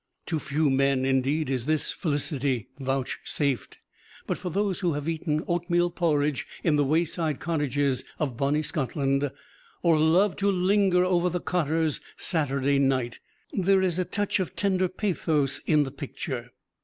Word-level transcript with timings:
To 0.25 0.39
few 0.39 0.71
men 0.71 1.05
indeed 1.05 1.47
is 1.47 1.67
this 1.67 1.91
felicity 1.91 2.69
vouchsafed. 2.79 3.77
But 4.25 4.39
for 4.39 4.49
those 4.49 4.79
who 4.79 4.93
have 4.93 5.07
eaten 5.07 5.43
oatmeal 5.47 5.91
porridge 5.91 6.47
in 6.63 6.75
the 6.75 6.83
wayside 6.83 7.39
cottages 7.39 8.03
of 8.17 8.35
bonny 8.35 8.63
Scotland, 8.63 9.29
or 9.83 9.95
who 9.97 10.03
love 10.03 10.35
to 10.37 10.49
linger 10.49 11.05
over 11.05 11.29
"The 11.29 11.39
Cotter's 11.39 12.01
Saturday 12.17 12.79
Night," 12.79 13.19
there 13.53 13.83
is 13.83 13.99
a 13.99 14.03
touch 14.03 14.39
of 14.39 14.55
tender 14.55 14.87
pathos 14.89 15.59
in 15.67 15.83
the 15.83 15.91
picture. 15.91 16.49